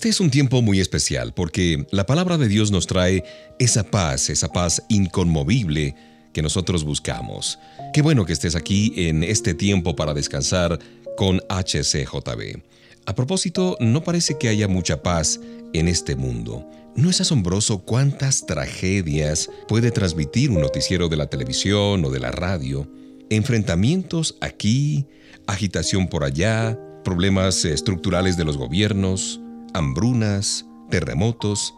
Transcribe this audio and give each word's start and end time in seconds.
Este 0.00 0.08
es 0.08 0.20
un 0.20 0.30
tiempo 0.30 0.62
muy 0.62 0.80
especial 0.80 1.34
porque 1.34 1.86
la 1.90 2.06
palabra 2.06 2.38
de 2.38 2.48
Dios 2.48 2.70
nos 2.70 2.86
trae 2.86 3.22
esa 3.58 3.82
paz, 3.84 4.30
esa 4.30 4.48
paz 4.48 4.82
inconmovible 4.88 5.94
que 6.32 6.40
nosotros 6.40 6.84
buscamos. 6.84 7.58
Qué 7.92 8.00
bueno 8.00 8.24
que 8.24 8.32
estés 8.32 8.56
aquí 8.56 8.94
en 8.96 9.22
este 9.22 9.52
tiempo 9.52 9.94
para 9.96 10.14
descansar 10.14 10.78
con 11.18 11.42
HCJB. 11.50 12.62
A 13.04 13.14
propósito, 13.14 13.76
no 13.78 14.02
parece 14.02 14.38
que 14.38 14.48
haya 14.48 14.68
mucha 14.68 15.02
paz 15.02 15.38
en 15.74 15.86
este 15.86 16.16
mundo. 16.16 16.66
¿No 16.96 17.10
es 17.10 17.20
asombroso 17.20 17.80
cuántas 17.80 18.46
tragedias 18.46 19.50
puede 19.68 19.90
transmitir 19.90 20.50
un 20.50 20.62
noticiero 20.62 21.10
de 21.10 21.18
la 21.18 21.26
televisión 21.26 22.02
o 22.06 22.10
de 22.10 22.20
la 22.20 22.30
radio? 22.30 22.90
Enfrentamientos 23.28 24.38
aquí, 24.40 25.04
agitación 25.46 26.08
por 26.08 26.24
allá, 26.24 26.78
problemas 27.04 27.66
estructurales 27.66 28.38
de 28.38 28.46
los 28.46 28.56
gobiernos, 28.56 29.42
hambrunas, 29.74 30.64
terremotos, 30.90 31.74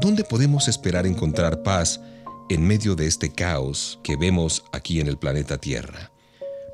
¿dónde 0.00 0.24
podemos 0.24 0.68
esperar 0.68 1.06
encontrar 1.06 1.62
paz 1.62 2.00
en 2.48 2.66
medio 2.66 2.94
de 2.94 3.06
este 3.06 3.30
caos 3.30 3.98
que 4.02 4.16
vemos 4.16 4.64
aquí 4.72 5.00
en 5.00 5.08
el 5.08 5.18
planeta 5.18 5.58
Tierra? 5.58 6.10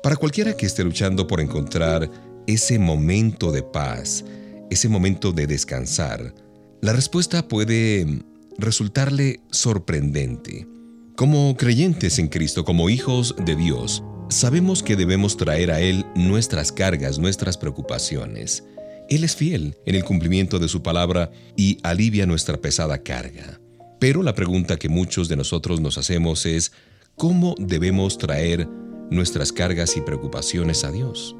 Para 0.03 0.15
cualquiera 0.15 0.57
que 0.57 0.65
esté 0.65 0.83
luchando 0.83 1.27
por 1.27 1.41
encontrar 1.41 2.09
ese 2.47 2.79
momento 2.79 3.51
de 3.51 3.63
paz, 3.63 4.25
ese 4.69 4.89
momento 4.89 5.31
de 5.31 5.47
descansar, 5.47 6.33
la 6.81 6.93
respuesta 6.93 7.47
puede 7.47 8.23
resultarle 8.57 9.41
sorprendente. 9.51 10.67
Como 11.15 11.55
creyentes 11.55 12.17
en 12.17 12.29
Cristo, 12.29 12.65
como 12.65 12.89
hijos 12.89 13.35
de 13.45 13.55
Dios, 13.55 14.03
sabemos 14.29 14.81
que 14.81 14.95
debemos 14.95 15.37
traer 15.37 15.71
a 15.71 15.79
Él 15.81 16.05
nuestras 16.15 16.71
cargas, 16.71 17.19
nuestras 17.19 17.57
preocupaciones. 17.57 18.63
Él 19.11 19.25
es 19.25 19.35
fiel 19.35 19.75
en 19.85 19.95
el 19.95 20.05
cumplimiento 20.05 20.57
de 20.57 20.69
su 20.69 20.83
palabra 20.83 21.33
y 21.57 21.77
alivia 21.83 22.25
nuestra 22.25 22.55
pesada 22.55 23.03
carga. 23.03 23.59
Pero 23.99 24.23
la 24.23 24.33
pregunta 24.33 24.77
que 24.77 24.87
muchos 24.87 25.27
de 25.27 25.35
nosotros 25.35 25.81
nos 25.81 25.97
hacemos 25.97 26.45
es, 26.45 26.71
¿cómo 27.17 27.53
debemos 27.59 28.17
traer 28.17 28.69
nuestras 29.09 29.51
cargas 29.51 29.97
y 29.97 30.01
preocupaciones 30.01 30.85
a 30.85 30.91
Dios? 30.93 31.35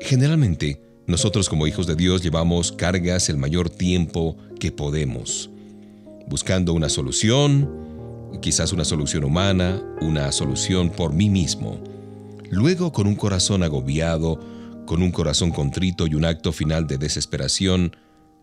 Generalmente, 0.00 0.80
nosotros 1.06 1.50
como 1.50 1.66
hijos 1.66 1.86
de 1.86 1.96
Dios 1.96 2.22
llevamos 2.22 2.72
cargas 2.72 3.28
el 3.28 3.36
mayor 3.36 3.68
tiempo 3.68 4.38
que 4.58 4.72
podemos, 4.72 5.50
buscando 6.28 6.72
una 6.72 6.88
solución, 6.88 7.70
quizás 8.40 8.72
una 8.72 8.86
solución 8.86 9.24
humana, 9.24 9.82
una 10.00 10.32
solución 10.32 10.88
por 10.88 11.12
mí 11.12 11.28
mismo. 11.28 11.78
Luego, 12.50 12.90
con 12.90 13.06
un 13.06 13.16
corazón 13.16 13.62
agobiado, 13.62 14.53
con 14.86 15.02
un 15.02 15.10
corazón 15.10 15.50
contrito 15.50 16.06
y 16.06 16.14
un 16.14 16.24
acto 16.24 16.52
final 16.52 16.86
de 16.86 16.98
desesperación, 16.98 17.96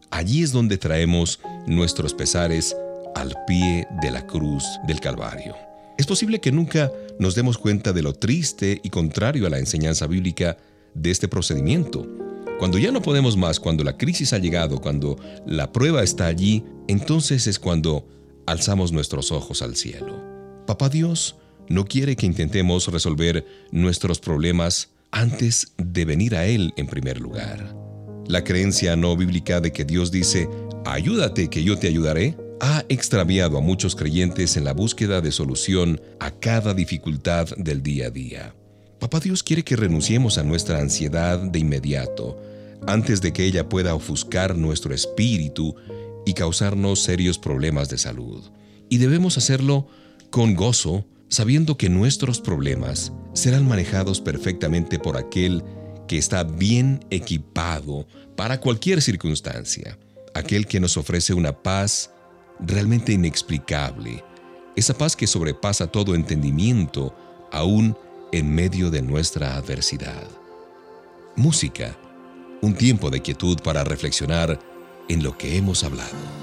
allí 0.10 0.44
es 0.44 0.52
donde 0.52 0.78
traemos 0.78 1.40
nuestros 1.68 2.14
pesares 2.14 2.76
al 3.16 3.36
pie 3.48 3.88
de 4.02 4.12
la 4.12 4.26
cruz 4.26 4.66
del 4.88 5.00
Calvario. 5.00 5.56
Es 5.98 6.08
posible 6.08 6.40
que 6.40 6.52
nunca 6.52 6.92
nos 7.20 7.36
demos 7.36 7.58
cuenta 7.58 7.94
de 7.94 8.02
lo 8.02 8.14
triste 8.14 8.80
y 8.84 8.90
contrario 8.90 9.46
a 9.46 9.50
la 9.50 9.60
enseñanza 9.60 10.08
bíblica 10.08 10.58
de 10.94 11.12
este 11.12 11.28
procedimiento. 11.28 12.08
Cuando 12.60 12.78
ya 12.78 12.92
no 12.92 13.02
podemos 13.02 13.38
más, 13.38 13.60
cuando 13.60 13.84
la 13.84 13.98
crisis 13.98 14.34
ha 14.34 14.38
llegado, 14.38 14.80
cuando 14.80 15.18
la 15.46 15.72
prueba 15.72 16.04
está 16.04 16.28
allí, 16.28 16.64
entonces 16.88 17.48
es 17.48 17.60
cuando 17.60 18.08
alzamos 18.46 18.92
nuestros 18.92 19.32
ojos 19.32 19.62
al 19.62 19.76
cielo. 19.76 20.22
Papá 20.68 20.90
Dios 20.90 21.36
no 21.70 21.86
quiere 21.86 22.16
que 22.16 22.26
intentemos 22.26 22.88
resolver 22.88 23.46
nuestros 23.72 24.20
problemas 24.20 24.91
antes 25.12 25.74
de 25.78 26.06
venir 26.06 26.36
a 26.36 26.46
Él 26.46 26.74
en 26.78 26.88
primer 26.88 27.20
lugar. 27.20 27.76
La 28.28 28.44
creencia 28.44 28.96
no 28.96 29.16
bíblica 29.18 29.60
de 29.62 29.72
que 29.72 29.86
Dios 29.86 30.12
dice, 30.12 30.48
ayúdate 30.86 31.50
que 31.50 31.64
yo 31.64 31.78
te 31.78 31.88
ayudaré, 31.88 32.38
ha 32.60 32.86
extraviado 32.90 33.58
a 33.58 33.62
muchos 33.62 33.96
creyentes 33.96 34.56
en 34.56 34.64
la 34.64 34.74
búsqueda 34.74 35.20
de 35.20 35.32
solución 35.32 36.00
a 36.20 36.32
cada 36.32 36.74
dificultad 36.74 37.50
del 37.58 37.82
día 37.82 38.08
a 38.08 38.10
día. 38.12 38.56
Papá 39.00 39.20
Dios 39.20 39.42
quiere 39.42 39.64
que 39.64 39.76
renunciemos 39.76 40.38
a 40.38 40.44
nuestra 40.44 40.80
ansiedad 40.80 41.40
de 41.40 41.58
inmediato, 41.58 42.40
antes 42.86 43.20
de 43.22 43.34
que 43.34 43.46
ella 43.46 43.68
pueda 43.68 43.96
ofuscar 43.96 44.56
nuestro 44.56 44.94
espíritu 44.94 45.76
y 46.26 46.34
causarnos 46.34 47.02
serios 47.02 47.40
problemas 47.40 47.90
de 47.90 47.98
salud. 47.98 48.44
Y 48.90 48.98
debemos 48.98 49.38
hacerlo 49.38 49.88
con 50.30 50.54
gozo, 50.54 51.06
sabiendo 51.32 51.78
que 51.78 51.90
nuestros 51.90 52.42
problemas 52.42 53.14
serán 53.34 53.66
manejados 53.66 54.20
perfectamente 54.20 55.00
por 55.00 55.16
aquel 55.18 55.64
que 56.08 56.18
está 56.18 56.44
bien 56.44 57.06
equipado 57.10 58.06
para 58.36 58.60
cualquier 58.60 59.02
circunstancia, 59.02 59.98
aquel 60.34 60.68
que 60.68 60.82
nos 60.82 60.98
ofrece 60.98 61.34
una 61.34 61.54
paz 61.54 62.12
realmente 62.60 63.14
inexplicable, 63.14 64.24
esa 64.76 64.94
paz 64.94 65.16
que 65.16 65.26
sobrepasa 65.26 65.88
todo 65.88 66.16
entendimiento, 66.16 67.16
aún 67.50 67.98
en 68.34 68.54
medio 68.54 68.92
de 68.92 69.02
nuestra 69.02 69.56
adversidad. 69.56 70.28
Música, 71.38 71.98
un 72.62 72.76
tiempo 72.76 73.10
de 73.10 73.22
quietud 73.22 73.58
para 73.64 73.86
reflexionar 73.86 74.60
en 75.08 75.24
lo 75.24 75.38
que 75.38 75.56
hemos 75.56 75.86
hablado. 75.86 76.41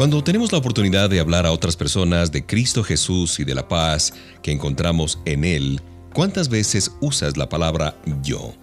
Cuando 0.00 0.24
tenemos 0.24 0.50
la 0.50 0.56
oportunidad 0.56 1.10
de 1.10 1.20
hablar 1.20 1.44
a 1.44 1.52
otras 1.52 1.76
personas 1.76 2.32
de 2.32 2.46
Cristo 2.46 2.82
Jesús 2.82 3.38
y 3.38 3.44
de 3.44 3.54
la 3.54 3.68
paz 3.68 4.14
que 4.42 4.50
encontramos 4.50 5.18
en 5.26 5.44
Él, 5.44 5.78
¿cuántas 6.14 6.48
veces 6.48 6.92
usas 7.02 7.36
la 7.36 7.50
palabra 7.50 8.00
yo? 8.22 8.54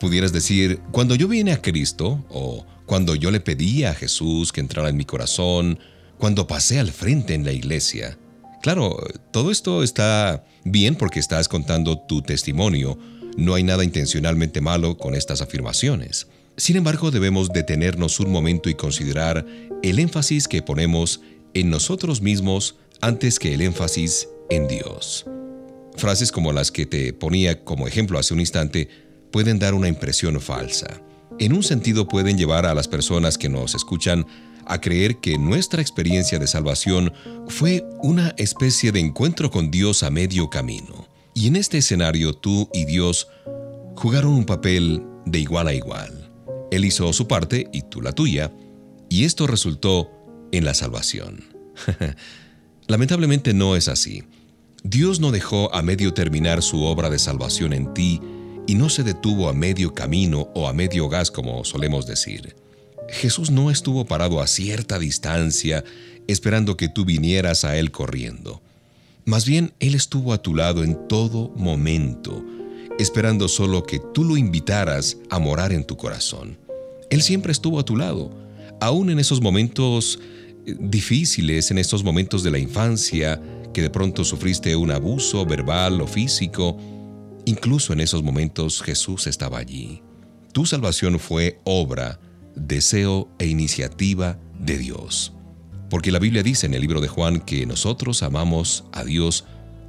Pudieras 0.00 0.32
decir, 0.32 0.80
cuando 0.90 1.14
yo 1.14 1.28
vine 1.28 1.52
a 1.52 1.60
Cristo, 1.60 2.24
o 2.30 2.64
cuando 2.86 3.14
yo 3.14 3.30
le 3.30 3.40
pedí 3.40 3.84
a 3.84 3.92
Jesús 3.92 4.50
que 4.50 4.62
entrara 4.62 4.88
en 4.88 4.96
mi 4.96 5.04
corazón, 5.04 5.78
cuando 6.16 6.46
pasé 6.46 6.78
al 6.78 6.90
frente 6.90 7.34
en 7.34 7.44
la 7.44 7.52
iglesia. 7.52 8.18
Claro, 8.62 8.96
todo 9.30 9.50
esto 9.50 9.82
está 9.82 10.42
bien 10.64 10.94
porque 10.94 11.20
estás 11.20 11.48
contando 11.48 11.98
tu 11.98 12.22
testimonio. 12.22 12.98
No 13.36 13.52
hay 13.52 13.62
nada 13.62 13.84
intencionalmente 13.84 14.62
malo 14.62 14.96
con 14.96 15.14
estas 15.14 15.42
afirmaciones. 15.42 16.28
Sin 16.58 16.76
embargo, 16.76 17.12
debemos 17.12 17.50
detenernos 17.50 18.18
un 18.18 18.32
momento 18.32 18.68
y 18.68 18.74
considerar 18.74 19.46
el 19.80 20.00
énfasis 20.00 20.48
que 20.48 20.60
ponemos 20.60 21.20
en 21.54 21.70
nosotros 21.70 22.20
mismos 22.20 22.74
antes 23.00 23.38
que 23.38 23.54
el 23.54 23.60
énfasis 23.60 24.28
en 24.50 24.66
Dios. 24.66 25.24
Frases 25.96 26.32
como 26.32 26.52
las 26.52 26.72
que 26.72 26.84
te 26.84 27.12
ponía 27.12 27.64
como 27.64 27.86
ejemplo 27.86 28.18
hace 28.18 28.34
un 28.34 28.40
instante 28.40 28.88
pueden 29.30 29.60
dar 29.60 29.72
una 29.72 29.86
impresión 29.86 30.40
falsa. 30.40 31.00
En 31.38 31.52
un 31.52 31.62
sentido 31.62 32.08
pueden 32.08 32.36
llevar 32.36 32.66
a 32.66 32.74
las 32.74 32.88
personas 32.88 33.38
que 33.38 33.48
nos 33.48 33.76
escuchan 33.76 34.26
a 34.66 34.80
creer 34.80 35.18
que 35.18 35.38
nuestra 35.38 35.80
experiencia 35.80 36.40
de 36.40 36.48
salvación 36.48 37.12
fue 37.46 37.84
una 38.02 38.34
especie 38.36 38.90
de 38.90 38.98
encuentro 38.98 39.52
con 39.52 39.70
Dios 39.70 40.02
a 40.02 40.10
medio 40.10 40.50
camino. 40.50 41.06
Y 41.34 41.46
en 41.46 41.54
este 41.54 41.78
escenario 41.78 42.32
tú 42.34 42.68
y 42.74 42.84
Dios 42.84 43.28
jugaron 43.94 44.32
un 44.32 44.44
papel 44.44 45.04
de 45.24 45.38
igual 45.38 45.68
a 45.68 45.72
igual. 45.72 46.17
Él 46.70 46.84
hizo 46.84 47.12
su 47.12 47.26
parte 47.26 47.68
y 47.72 47.82
tú 47.82 48.00
la 48.00 48.12
tuya, 48.12 48.52
y 49.08 49.24
esto 49.24 49.46
resultó 49.46 50.10
en 50.52 50.64
la 50.64 50.74
salvación. 50.74 51.44
Lamentablemente 52.86 53.54
no 53.54 53.76
es 53.76 53.88
así. 53.88 54.24
Dios 54.82 55.20
no 55.20 55.30
dejó 55.30 55.74
a 55.74 55.82
medio 55.82 56.14
terminar 56.14 56.62
su 56.62 56.84
obra 56.84 57.10
de 57.10 57.18
salvación 57.18 57.72
en 57.72 57.92
ti 57.94 58.20
y 58.66 58.74
no 58.74 58.88
se 58.88 59.02
detuvo 59.02 59.48
a 59.48 59.52
medio 59.52 59.94
camino 59.94 60.50
o 60.54 60.68
a 60.68 60.72
medio 60.72 61.08
gas 61.08 61.30
como 61.30 61.64
solemos 61.64 62.06
decir. 62.06 62.54
Jesús 63.08 63.50
no 63.50 63.70
estuvo 63.70 64.04
parado 64.04 64.40
a 64.40 64.46
cierta 64.46 64.98
distancia 64.98 65.84
esperando 66.26 66.76
que 66.76 66.88
tú 66.88 67.04
vinieras 67.04 67.64
a 67.64 67.76
Él 67.76 67.90
corriendo. 67.90 68.60
Más 69.24 69.44
bien, 69.46 69.72
Él 69.80 69.94
estuvo 69.94 70.32
a 70.32 70.42
tu 70.42 70.54
lado 70.54 70.84
en 70.84 71.08
todo 71.08 71.50
momento, 71.56 72.44
esperando 72.98 73.48
solo 73.48 73.84
que 73.84 74.00
tú 74.12 74.24
lo 74.24 74.36
invitaras 74.36 75.16
a 75.30 75.38
morar 75.38 75.72
en 75.72 75.84
tu 75.84 75.96
corazón. 75.96 76.58
Él 77.10 77.22
siempre 77.22 77.52
estuvo 77.52 77.78
a 77.78 77.84
tu 77.84 77.96
lado, 77.96 78.30
aún 78.80 79.10
en 79.10 79.18
esos 79.18 79.40
momentos 79.40 80.18
eh, 80.66 80.76
difíciles, 80.78 81.70
en 81.70 81.78
estos 81.78 82.04
momentos 82.04 82.42
de 82.42 82.50
la 82.50 82.58
infancia, 82.58 83.40
que 83.72 83.82
de 83.82 83.90
pronto 83.90 84.24
sufriste 84.24 84.74
un 84.76 84.90
abuso 84.90 85.46
verbal 85.46 86.00
o 86.00 86.06
físico. 86.06 86.76
Incluso 87.44 87.92
en 87.92 88.00
esos 88.00 88.22
momentos 88.22 88.82
Jesús 88.82 89.26
estaba 89.26 89.58
allí. 89.58 90.02
Tu 90.52 90.66
salvación 90.66 91.18
fue 91.18 91.60
obra, 91.64 92.18
deseo 92.56 93.28
e 93.38 93.46
iniciativa 93.46 94.38
de 94.58 94.76
Dios. 94.76 95.32
Porque 95.88 96.10
la 96.10 96.18
Biblia 96.18 96.42
dice 96.42 96.66
en 96.66 96.74
el 96.74 96.82
libro 96.82 97.00
de 97.00 97.08
Juan 97.08 97.40
que 97.40 97.64
nosotros 97.64 98.22
amamos 98.22 98.84
a 98.92 99.04
Dios. 99.04 99.44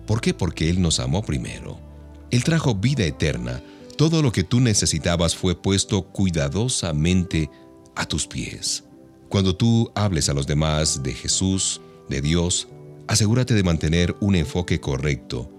¿Por 0.05 0.21
qué? 0.21 0.33
Porque 0.33 0.69
Él 0.69 0.81
nos 0.81 0.99
amó 0.99 1.23
primero. 1.23 1.88
Él 2.31 2.43
trajo 2.43 2.75
vida 2.75 3.03
eterna. 3.03 3.61
Todo 3.97 4.21
lo 4.21 4.31
que 4.31 4.43
tú 4.43 4.59
necesitabas 4.59 5.35
fue 5.35 5.55
puesto 5.55 6.03
cuidadosamente 6.03 7.49
a 7.95 8.05
tus 8.05 8.27
pies. 8.27 8.83
Cuando 9.27 9.55
tú 9.55 9.91
hables 9.95 10.29
a 10.29 10.33
los 10.33 10.47
demás 10.47 11.03
de 11.03 11.13
Jesús, 11.13 11.81
de 12.07 12.21
Dios, 12.21 12.67
asegúrate 13.07 13.53
de 13.53 13.63
mantener 13.63 14.15
un 14.21 14.35
enfoque 14.35 14.79
correcto. 14.79 15.51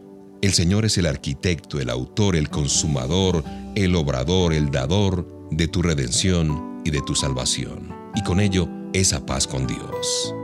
El 0.43 0.53
Señor 0.53 0.85
es 0.85 0.97
el 0.97 1.07
arquitecto, 1.07 1.81
el 1.81 1.91
autor, 1.91 2.35
el 2.35 2.49
consumador, 2.49 3.45
el 3.75 3.95
obrador, 3.95 4.55
el 4.55 4.71
dador 4.71 5.49
de 5.51 5.69
tu 5.69 5.83
redención 5.83 6.81
y 6.85 6.91
de 6.91 7.03
tu 7.03 7.15
salvación. 7.15 7.95
Y 8.15 8.23
con 8.23 8.41
ello, 8.41 8.69
esa 8.93 9.25
paz 9.25 9.47
con 9.47 9.67
Dios. 9.67 10.35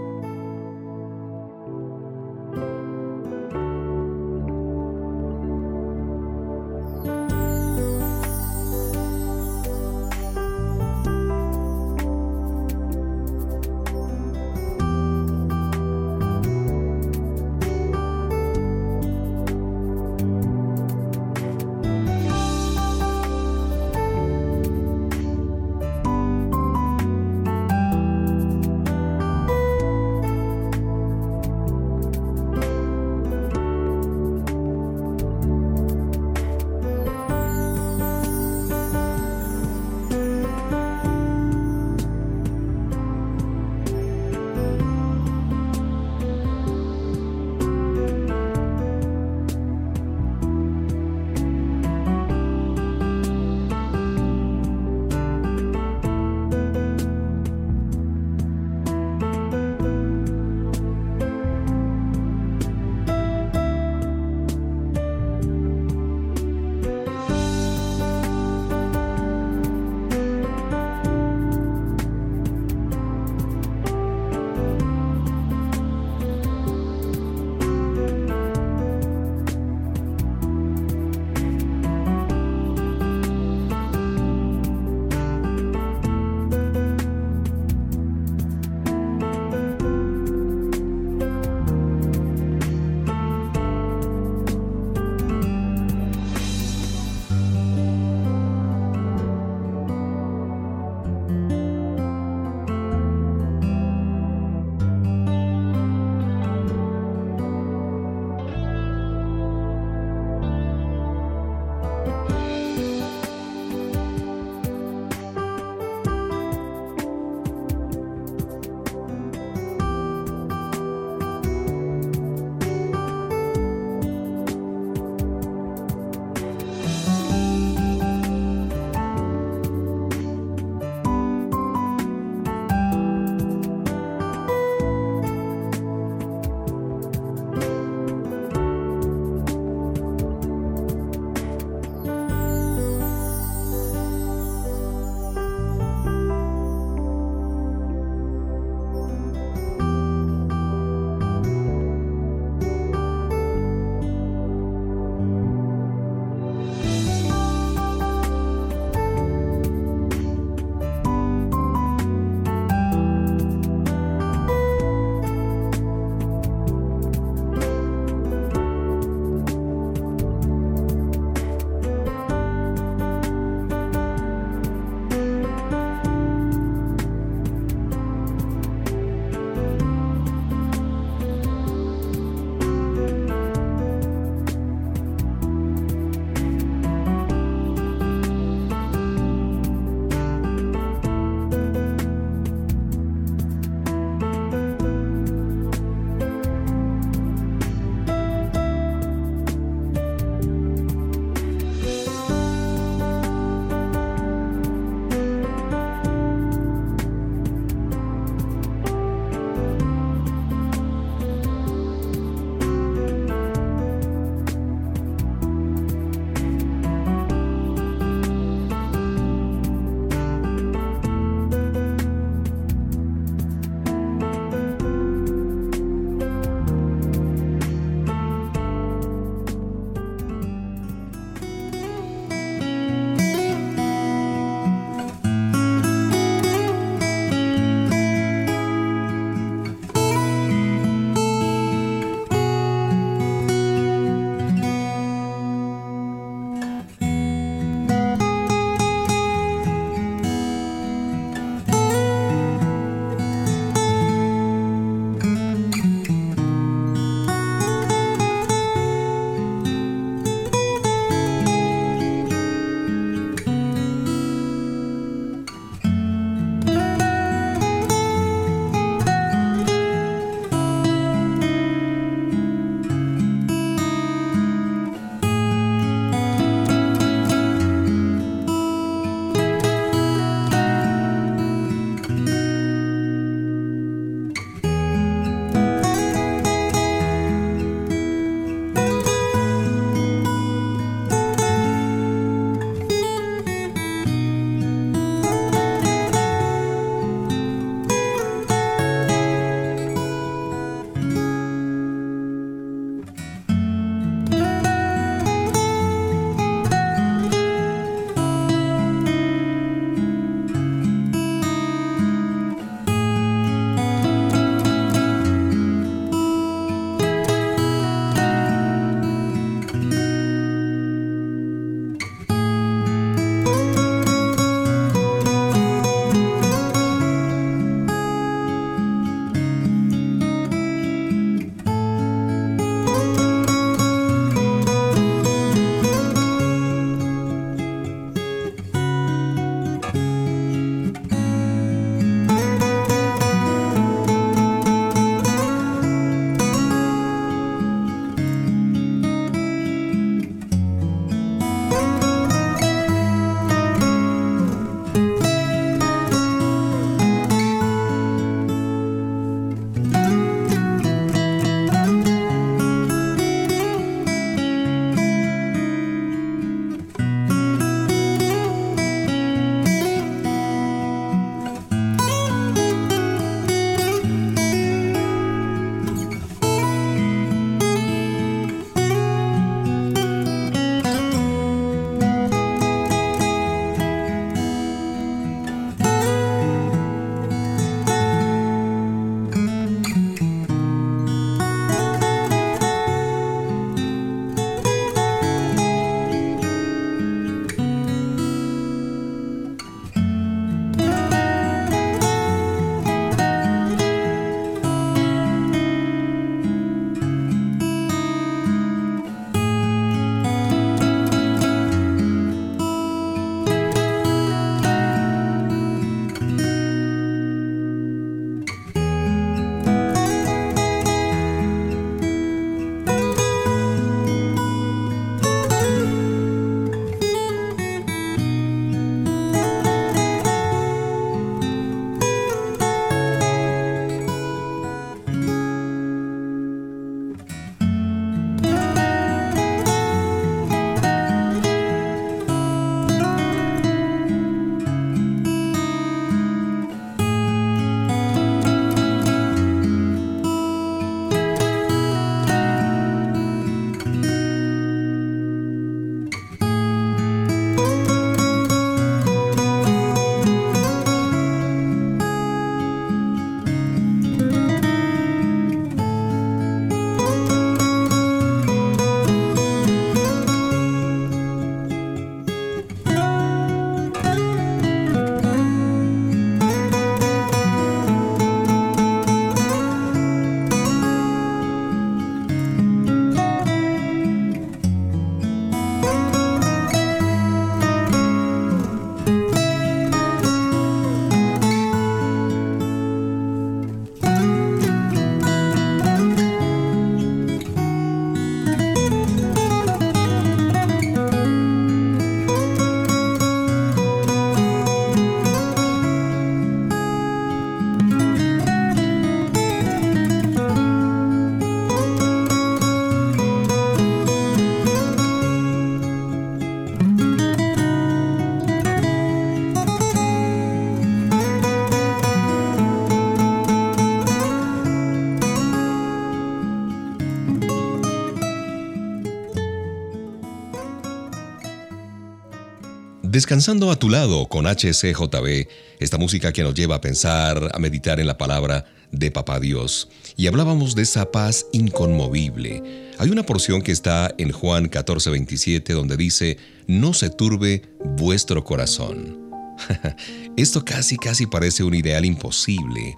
Descansando 533.27 533.73
a 533.73 533.77
tu 533.77 533.91
lado 533.91 534.29
con 534.29 534.47
HCJB, 534.47 535.49
esta 535.81 535.99
música 535.99 536.33
que 536.33 536.45
nos 536.45 536.55
lleva 536.55 536.77
a 536.77 536.81
pensar, 536.81 537.51
a 537.53 537.59
meditar 537.59 537.99
en 537.99 538.07
la 538.07 538.17
palabra 538.17 538.67
de 538.93 539.11
Papá 539.11 539.41
Dios. 539.41 539.89
Y 540.17 540.29
hablábamos 540.29 540.77
de 540.77 540.83
esa 540.83 541.11
paz 541.11 541.45
inconmovible. 541.53 542.63
Hay 542.99 543.11
una 543.11 543.27
porción 543.27 543.63
que 543.63 543.73
está 543.73 544.15
en 544.17 544.31
Juan 544.31 544.71
14:27 544.71 545.75
donde 545.75 545.97
dice, 545.97 546.39
no 546.69 546.95
se 546.95 547.11
turbe 547.11 547.63
vuestro 547.97 548.45
corazón. 548.45 549.33
Esto 550.37 550.65
casi 550.65 550.97
casi 550.97 551.27
parece 551.27 551.65
un 551.65 551.75
ideal 551.75 552.05
imposible. 552.05 552.97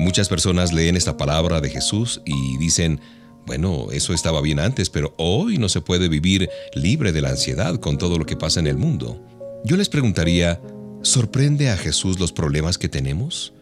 Muchas 0.00 0.28
personas 0.28 0.72
leen 0.72 0.96
esta 0.96 1.16
palabra 1.16 1.60
de 1.60 1.70
Jesús 1.70 2.20
y 2.26 2.58
dicen, 2.58 3.00
bueno, 3.46 3.92
eso 3.92 4.12
estaba 4.12 4.40
bien 4.40 4.58
antes, 4.58 4.90
pero 4.90 5.14
hoy 5.18 5.56
no 5.56 5.68
se 5.68 5.80
puede 5.82 6.08
vivir 6.08 6.48
libre 6.74 7.12
de 7.12 7.20
la 7.20 7.28
ansiedad 7.28 7.78
con 7.78 7.96
todo 7.96 8.18
lo 8.18 8.26
que 8.26 8.34
pasa 8.34 8.58
en 8.58 8.66
el 8.66 8.76
mundo. 8.76 9.37
Yo 9.64 9.76
les 9.76 9.88
preguntaría, 9.88 10.60
¿sorprende 11.02 11.70
a 11.70 11.76
Jesús 11.76 12.20
los 12.20 12.32
problemas 12.32 12.78
que 12.78 12.88
tenemos? 12.88 13.52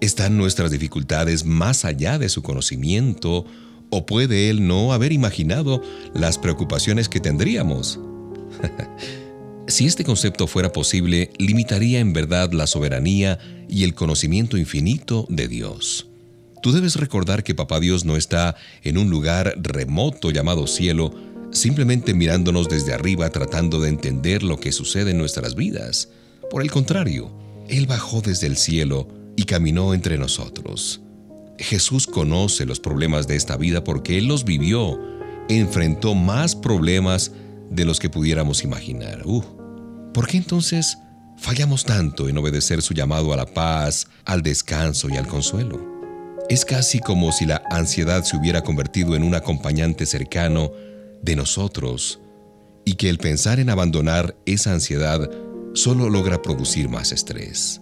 ¿Están 0.00 0.36
nuestras 0.36 0.70
dificultades 0.70 1.44
más 1.44 1.84
allá 1.84 2.18
de 2.18 2.28
su 2.28 2.42
conocimiento 2.42 3.46
o 3.90 4.04
puede 4.06 4.50
Él 4.50 4.66
no 4.66 4.92
haber 4.92 5.12
imaginado 5.12 5.80
las 6.14 6.38
preocupaciones 6.38 7.08
que 7.08 7.20
tendríamos? 7.20 7.98
si 9.66 9.86
este 9.86 10.04
concepto 10.04 10.46
fuera 10.46 10.72
posible, 10.72 11.30
limitaría 11.38 12.00
en 12.00 12.12
verdad 12.12 12.52
la 12.52 12.66
soberanía 12.66 13.38
y 13.68 13.84
el 13.84 13.94
conocimiento 13.94 14.58
infinito 14.58 15.26
de 15.30 15.48
Dios. 15.48 16.06
Tú 16.62 16.72
debes 16.72 16.96
recordar 16.96 17.42
que 17.44 17.54
Papá 17.54 17.80
Dios 17.80 18.04
no 18.04 18.16
está 18.16 18.56
en 18.82 18.98
un 18.98 19.08
lugar 19.08 19.54
remoto 19.56 20.30
llamado 20.30 20.66
cielo, 20.66 21.14
simplemente 21.56 22.14
mirándonos 22.14 22.68
desde 22.68 22.92
arriba 22.92 23.30
tratando 23.30 23.80
de 23.80 23.88
entender 23.88 24.42
lo 24.42 24.58
que 24.58 24.72
sucede 24.72 25.10
en 25.10 25.18
nuestras 25.18 25.54
vidas. 25.54 26.08
Por 26.50 26.62
el 26.62 26.70
contrario, 26.70 27.32
Él 27.68 27.86
bajó 27.86 28.20
desde 28.20 28.46
el 28.46 28.56
cielo 28.56 29.08
y 29.36 29.44
caminó 29.44 29.94
entre 29.94 30.18
nosotros. 30.18 31.00
Jesús 31.58 32.06
conoce 32.06 32.66
los 32.66 32.80
problemas 32.80 33.26
de 33.26 33.36
esta 33.36 33.56
vida 33.56 33.82
porque 33.82 34.18
Él 34.18 34.26
los 34.26 34.44
vivió, 34.44 35.00
enfrentó 35.48 36.14
más 36.14 36.54
problemas 36.54 37.32
de 37.70 37.84
los 37.84 37.98
que 37.98 38.10
pudiéramos 38.10 38.62
imaginar. 38.62 39.22
Uh, 39.24 39.42
¿Por 40.12 40.26
qué 40.26 40.36
entonces 40.36 40.98
fallamos 41.36 41.84
tanto 41.84 42.28
en 42.28 42.38
obedecer 42.38 42.82
su 42.82 42.94
llamado 42.94 43.32
a 43.32 43.36
la 43.36 43.46
paz, 43.46 44.06
al 44.24 44.42
descanso 44.42 45.08
y 45.08 45.16
al 45.16 45.26
consuelo? 45.26 45.96
Es 46.48 46.64
casi 46.64 47.00
como 47.00 47.32
si 47.32 47.44
la 47.44 47.62
ansiedad 47.70 48.22
se 48.22 48.36
hubiera 48.36 48.62
convertido 48.62 49.16
en 49.16 49.24
un 49.24 49.34
acompañante 49.34 50.06
cercano 50.06 50.70
de 51.22 51.36
nosotros 51.36 52.20
y 52.84 52.94
que 52.94 53.08
el 53.08 53.18
pensar 53.18 53.60
en 53.60 53.70
abandonar 53.70 54.36
esa 54.46 54.72
ansiedad 54.72 55.30
solo 55.74 56.08
logra 56.08 56.40
producir 56.40 56.88
más 56.88 57.12
estrés. 57.12 57.80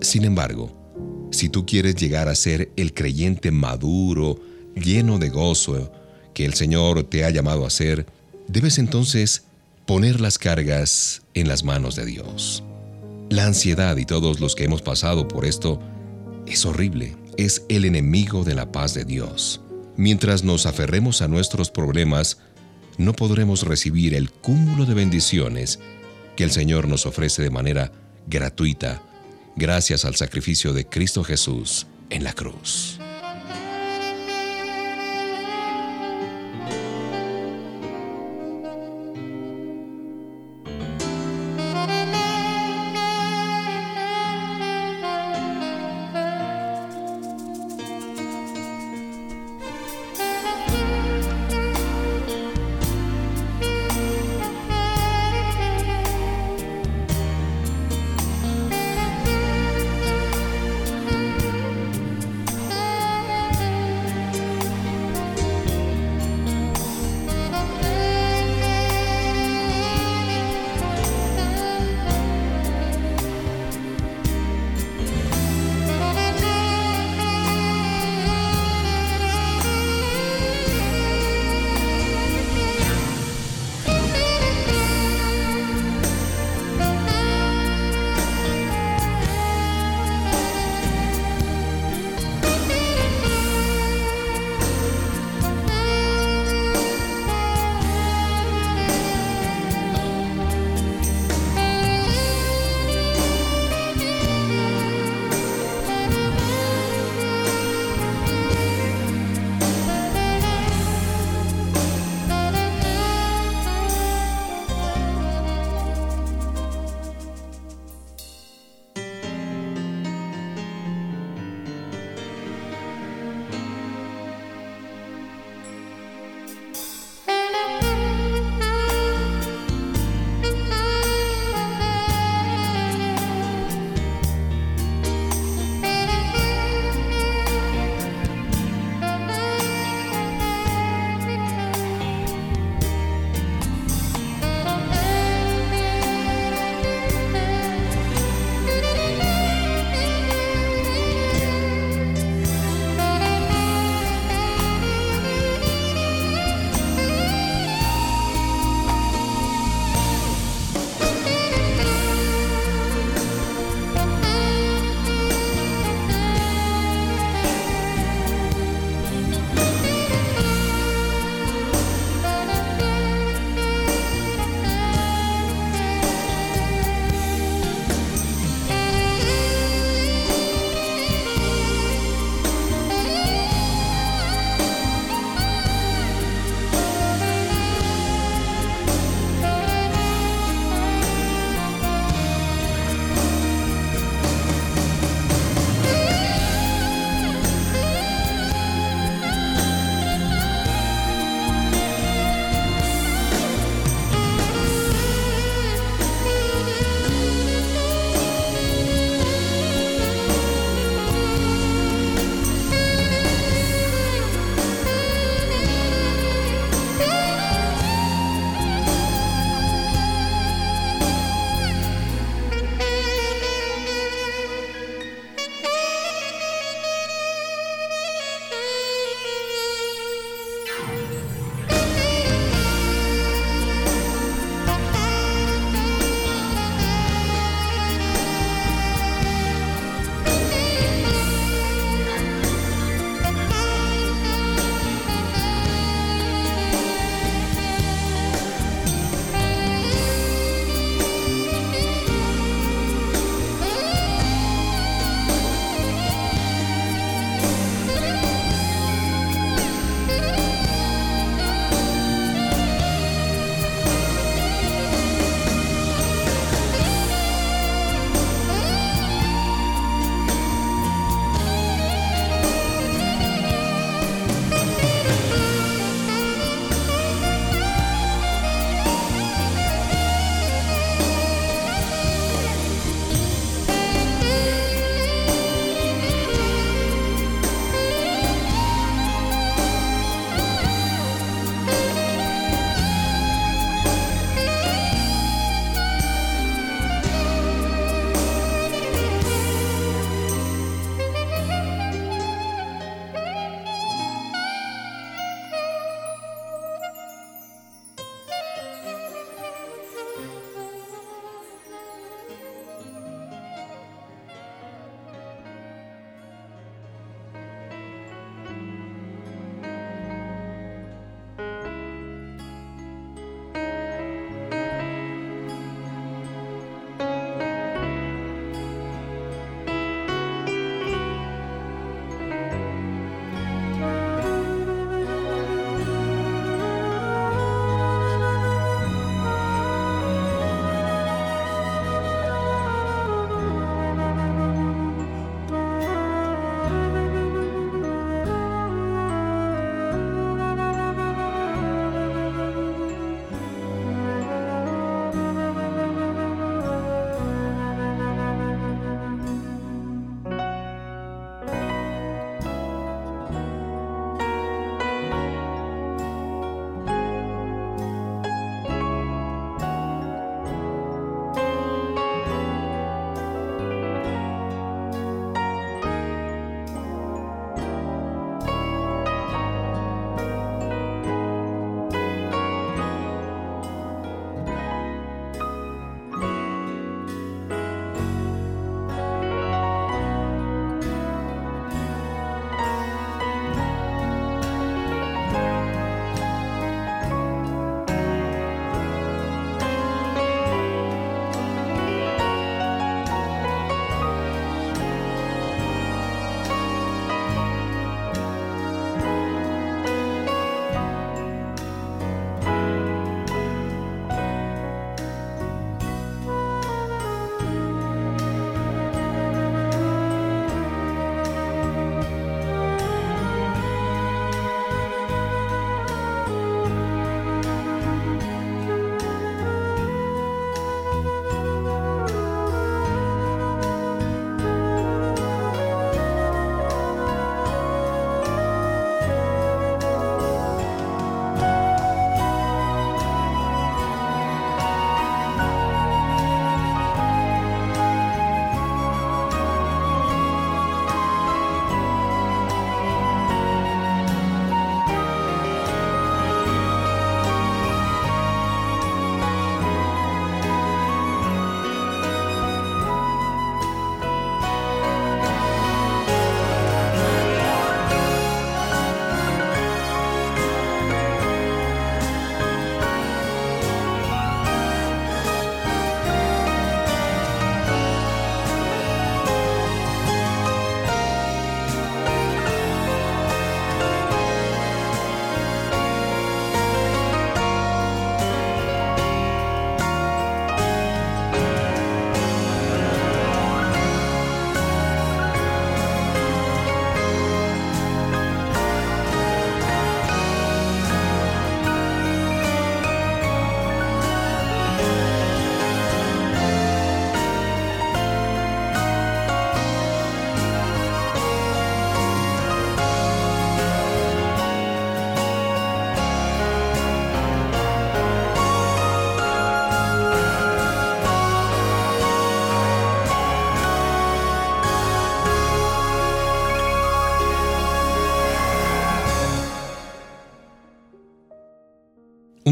Sin 0.00 0.24
embargo, 0.24 1.28
si 1.30 1.48
tú 1.48 1.66
quieres 1.66 1.96
llegar 1.96 2.28
a 2.28 2.34
ser 2.34 2.70
el 2.76 2.94
creyente 2.94 3.50
maduro, 3.50 4.38
lleno 4.74 5.18
de 5.18 5.30
gozo, 5.30 5.92
que 6.32 6.44
el 6.44 6.54
Señor 6.54 7.04
te 7.04 7.24
ha 7.24 7.30
llamado 7.30 7.66
a 7.66 7.70
ser, 7.70 8.06
debes 8.48 8.78
entonces 8.78 9.44
poner 9.86 10.20
las 10.20 10.38
cargas 10.38 11.22
en 11.34 11.48
las 11.48 11.64
manos 11.64 11.96
de 11.96 12.06
Dios. 12.06 12.62
La 13.30 13.46
ansiedad 13.46 13.96
y 13.96 14.04
todos 14.04 14.40
los 14.40 14.54
que 14.54 14.64
hemos 14.64 14.82
pasado 14.82 15.26
por 15.26 15.44
esto 15.44 15.80
es 16.46 16.64
horrible, 16.64 17.16
es 17.36 17.64
el 17.68 17.84
enemigo 17.84 18.44
de 18.44 18.54
la 18.54 18.70
paz 18.70 18.94
de 18.94 19.04
Dios. 19.04 19.60
Mientras 19.96 20.42
nos 20.42 20.66
aferremos 20.66 21.22
a 21.22 21.28
nuestros 21.28 21.70
problemas, 21.70 22.38
no 22.98 23.12
podremos 23.12 23.62
recibir 23.62 24.14
el 24.14 24.30
cúmulo 24.30 24.86
de 24.86 24.94
bendiciones 24.94 25.78
que 26.36 26.44
el 26.44 26.50
Señor 26.50 26.88
nos 26.88 27.06
ofrece 27.06 27.42
de 27.42 27.50
manera 27.50 27.92
gratuita, 28.26 29.02
gracias 29.56 30.04
al 30.04 30.16
sacrificio 30.16 30.72
de 30.72 30.86
Cristo 30.86 31.22
Jesús 31.22 31.86
en 32.10 32.24
la 32.24 32.32
cruz. 32.32 32.98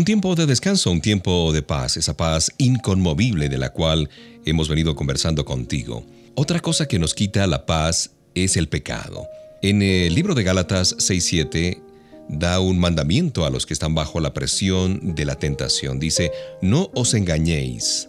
Un 0.03 0.07
tiempo 0.07 0.35
de 0.35 0.47
descanso, 0.47 0.91
un 0.91 1.01
tiempo 1.01 1.53
de 1.53 1.63
paz, 1.63 1.97
esa 1.97 2.17
paz 2.17 2.51
inconmovible 2.59 3.49
de 3.49 3.57
la 3.57 3.69
cual 3.69 4.11
hemos 4.45 4.69
venido 4.69 4.97
conversando 4.97 5.45
contigo. 5.45 6.05
Otra 6.35 6.59
cosa 6.59 6.89
que 6.89 6.99
nos 6.99 7.15
quita 7.15 7.47
la 7.47 7.67
paz 7.67 8.11
es 8.35 8.57
el 8.57 8.67
pecado. 8.69 9.29
En 9.63 9.81
el 9.81 10.13
libro 10.13 10.35
de 10.35 10.43
Gálatas 10.43 10.97
6.7 10.97 11.81
da 12.29 12.59
un 12.59 12.81
mandamiento 12.81 13.47
a 13.47 13.51
los 13.51 13.65
que 13.65 13.75
están 13.75 13.95
bajo 13.95 14.19
la 14.19 14.35
presión 14.35 15.15
de 15.15 15.25
la 15.25 15.37
tentación. 15.37 16.01
Dice, 16.01 16.33
no 16.63 16.91
os 16.97 17.15
engañéis. 17.15 18.09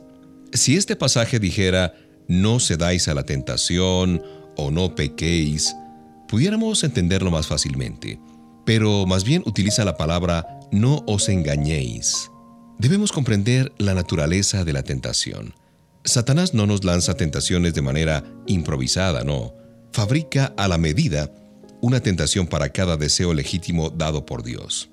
Si 0.51 0.75
este 0.75 0.95
pasaje 0.95 1.37
dijera, 1.37 1.93
no 2.27 2.59
cedáis 2.59 3.07
a 3.07 3.13
la 3.13 3.27
tentación 3.27 4.23
o 4.57 4.71
no 4.71 4.95
pequéis, 4.95 5.75
pudiéramos 6.27 6.83
entenderlo 6.83 7.29
más 7.29 7.45
fácilmente. 7.45 8.19
Pero 8.65 9.05
más 9.05 9.23
bien 9.23 9.43
utiliza 9.45 9.85
la 9.85 9.95
palabra 9.95 10.47
no 10.73 11.03
os 11.05 11.29
engañéis. 11.29 12.31
Debemos 12.79 13.11
comprender 13.11 13.71
la 13.77 13.93
naturaleza 13.93 14.65
de 14.65 14.73
la 14.73 14.81
tentación. 14.81 15.53
Satanás 16.03 16.55
no 16.55 16.65
nos 16.65 16.83
lanza 16.83 17.13
tentaciones 17.13 17.75
de 17.75 17.83
manera 17.83 18.23
improvisada, 18.47 19.23
no. 19.23 19.53
Fabrica 19.91 20.53
a 20.57 20.67
la 20.67 20.79
medida 20.79 21.31
una 21.81 21.99
tentación 21.99 22.47
para 22.47 22.69
cada 22.69 22.97
deseo 22.97 23.35
legítimo 23.35 23.91
dado 23.91 24.25
por 24.25 24.41
Dios. 24.41 24.89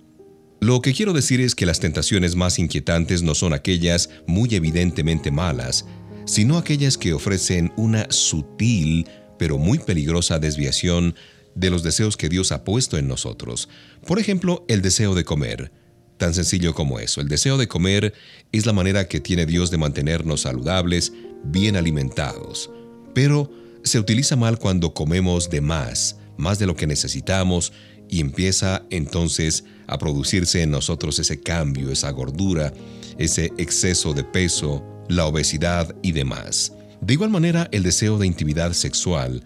Lo 0.61 0.83
que 0.83 0.93
quiero 0.93 1.15
decir 1.15 1.41
es 1.41 1.55
que 1.55 1.65
las 1.65 1.81
tentaciones 1.81 2.37
más 2.37 2.59
inquietantes 2.59 3.23
no 3.23 3.35
son 3.35 3.55
aquellas 3.55 4.11
muy 4.27 4.55
evidentemente 4.55 5.31
malas, 5.31 5.87
sino 6.27 6.59
aquellas 6.59 6.99
que 6.99 7.15
ofrecen 7.15 7.73
una 7.79 8.07
sutil 8.11 9.09
pero 9.39 9.57
muy 9.57 9.79
peligrosa 9.79 10.39
desviación 10.39 11.15
de 11.55 11.71
los 11.71 11.83
deseos 11.83 12.19
que 12.19 12.29
Dios 12.29 12.53
ha 12.53 12.65
puesto 12.65 12.99
en 12.99 13.09
nosotros. 13.09 13.71
Por 14.07 14.19
ejemplo, 14.19 14.65
el 14.69 14.83
deseo 14.83 15.15
de 15.15 15.25
comer. 15.25 15.73
Tan 16.17 16.35
sencillo 16.35 16.75
como 16.75 17.01
eso. 17.01 17.21
El 17.21 17.29
deseo 17.29 17.57
de 17.57 17.69
comer 17.69 18.13
es 18.53 18.67
la 18.67 18.73
manera 18.73 19.09
que 19.09 19.21
tiene 19.21 19.47
Dios 19.47 19.71
de 19.71 19.79
mantenernos 19.79 20.43
saludables, 20.43 21.13
bien 21.45 21.77
alimentados. 21.77 22.71
Pero 23.15 23.51
se 23.85 23.99
utiliza 23.99 24.37
mal 24.37 24.59
cuando 24.59 24.93
comemos 24.93 25.49
de 25.49 25.61
más, 25.61 26.17
más 26.37 26.59
de 26.59 26.67
lo 26.67 26.77
que 26.77 26.87
necesitamos, 26.87 27.73
y 28.09 28.21
empieza 28.21 28.83
entonces 28.91 29.65
a 29.87 29.97
producirse 29.99 30.63
en 30.63 30.71
nosotros 30.71 31.19
ese 31.19 31.41
cambio, 31.41 31.91
esa 31.91 32.11
gordura, 32.11 32.73
ese 33.19 33.53
exceso 33.57 34.13
de 34.13 34.25
peso, 34.25 34.85
la 35.09 35.27
obesidad 35.27 35.95
y 36.03 36.13
demás. 36.13 36.73
De 37.01 37.15
igual 37.15 37.31
manera, 37.31 37.69
el 37.73 37.83
deseo 37.83 38.19
de 38.19 38.27
intimidad 38.27 38.73
sexual 38.73 39.43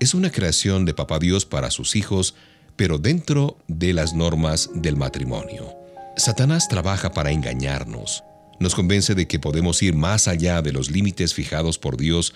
es 0.00 0.14
una 0.14 0.30
creación 0.30 0.84
de 0.84 0.94
Papá 0.94 1.18
Dios 1.18 1.44
para 1.44 1.70
sus 1.70 1.96
hijos, 1.96 2.34
pero 2.76 2.98
dentro 2.98 3.58
de 3.68 3.92
las 3.92 4.14
normas 4.14 4.70
del 4.74 4.96
matrimonio. 4.96 5.74
Satanás 6.16 6.68
trabaja 6.68 7.12
para 7.12 7.30
engañarnos. 7.30 8.24
Nos 8.60 8.74
convence 8.74 9.14
de 9.14 9.26
que 9.26 9.38
podemos 9.38 9.82
ir 9.82 9.94
más 9.94 10.28
allá 10.28 10.62
de 10.62 10.72
los 10.72 10.90
límites 10.90 11.34
fijados 11.34 11.78
por 11.78 11.96
Dios 11.96 12.34